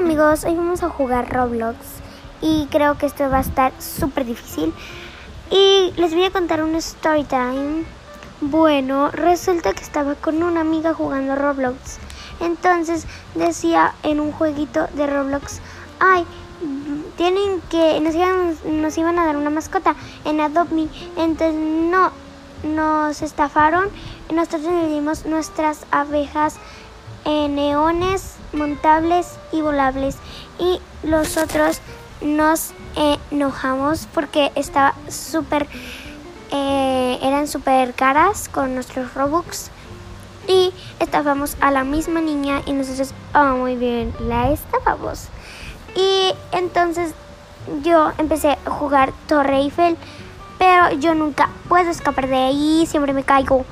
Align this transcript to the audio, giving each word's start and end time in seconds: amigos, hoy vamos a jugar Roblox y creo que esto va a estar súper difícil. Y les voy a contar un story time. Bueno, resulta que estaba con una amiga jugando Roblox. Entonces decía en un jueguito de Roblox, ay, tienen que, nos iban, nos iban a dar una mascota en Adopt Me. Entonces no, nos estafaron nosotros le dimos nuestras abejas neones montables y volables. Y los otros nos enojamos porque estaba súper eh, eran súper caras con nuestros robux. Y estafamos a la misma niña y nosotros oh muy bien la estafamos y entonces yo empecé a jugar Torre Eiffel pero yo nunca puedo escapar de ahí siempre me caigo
amigos, 0.00 0.44
hoy 0.44 0.54
vamos 0.54 0.82
a 0.82 0.88
jugar 0.88 1.30
Roblox 1.30 1.76
y 2.40 2.66
creo 2.70 2.96
que 2.96 3.04
esto 3.04 3.28
va 3.28 3.36
a 3.36 3.42
estar 3.42 3.70
súper 3.78 4.24
difícil. 4.24 4.72
Y 5.50 5.92
les 5.96 6.14
voy 6.14 6.24
a 6.24 6.30
contar 6.30 6.62
un 6.62 6.74
story 6.76 7.24
time. 7.24 7.84
Bueno, 8.40 9.10
resulta 9.10 9.74
que 9.74 9.82
estaba 9.82 10.14
con 10.14 10.42
una 10.42 10.62
amiga 10.62 10.94
jugando 10.94 11.36
Roblox. 11.36 11.98
Entonces 12.40 13.06
decía 13.34 13.92
en 14.02 14.20
un 14.20 14.32
jueguito 14.32 14.86
de 14.94 15.06
Roblox, 15.06 15.60
ay, 15.98 16.24
tienen 17.18 17.60
que, 17.68 18.00
nos 18.00 18.14
iban, 18.14 18.56
nos 18.80 18.96
iban 18.96 19.18
a 19.18 19.26
dar 19.26 19.36
una 19.36 19.50
mascota 19.50 19.96
en 20.24 20.40
Adopt 20.40 20.72
Me. 20.72 20.88
Entonces 21.18 21.54
no, 21.54 22.10
nos 22.62 23.20
estafaron 23.20 23.90
nosotros 24.32 24.62
le 24.62 24.88
dimos 24.88 25.26
nuestras 25.26 25.86
abejas 25.90 26.56
neones 27.24 28.36
montables 28.52 29.38
y 29.52 29.60
volables. 29.60 30.16
Y 30.58 30.80
los 31.02 31.36
otros 31.36 31.80
nos 32.20 32.72
enojamos 33.30 34.08
porque 34.12 34.52
estaba 34.54 34.94
súper 35.08 35.66
eh, 36.52 37.18
eran 37.22 37.46
súper 37.46 37.94
caras 37.94 38.48
con 38.48 38.74
nuestros 38.74 39.14
robux. 39.14 39.70
Y 40.48 40.72
estafamos 40.98 41.56
a 41.60 41.70
la 41.70 41.84
misma 41.84 42.20
niña 42.20 42.62
y 42.66 42.72
nosotros 42.72 43.14
oh 43.34 43.56
muy 43.56 43.76
bien 43.76 44.12
la 44.20 44.50
estafamos 44.50 45.28
y 45.94 46.32
entonces 46.52 47.14
yo 47.82 48.12
empecé 48.18 48.52
a 48.64 48.70
jugar 48.70 49.12
Torre 49.26 49.58
Eiffel 49.58 49.96
pero 50.58 50.92
yo 50.92 51.14
nunca 51.14 51.50
puedo 51.68 51.90
escapar 51.90 52.28
de 52.28 52.36
ahí 52.36 52.86
siempre 52.86 53.12
me 53.12 53.24
caigo 53.24 53.64